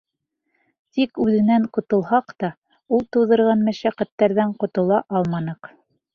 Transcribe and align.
Тик 0.97 1.19
үҙенән 1.25 1.67
ҡотолһаҡ 1.77 2.33
та, 2.45 2.49
ул 2.99 3.05
тыуҙырған 3.17 3.63
мәшәҡәттәрҙән 3.69 4.59
ҡотола 4.65 5.01
алманыҡ. 5.21 5.73